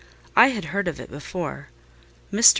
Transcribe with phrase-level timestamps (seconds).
[0.35, 1.69] I had heard of it before.
[2.33, 2.49] Mr.